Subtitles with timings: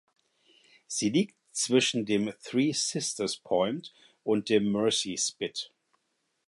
[0.87, 3.93] Sie liegt zwischen dem Three Sisters Point
[4.23, 5.71] und dem Mersey Spit.